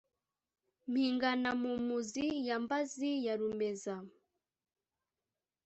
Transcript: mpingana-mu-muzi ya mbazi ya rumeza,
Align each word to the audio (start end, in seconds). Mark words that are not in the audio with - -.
mpingana-mu-muzi 0.89 2.27
ya 2.47 2.57
mbazi 2.63 3.11
ya 3.25 3.33
rumeza, 3.39 3.95